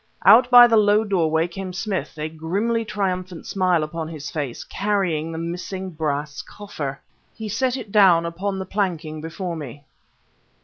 [0.25, 5.31] Out by the low doorway come Smith, a grimly triumphant smile upon his face, carrying
[5.31, 6.99] the missing brass coffer!
[7.35, 9.85] He set it down upon the planking before me.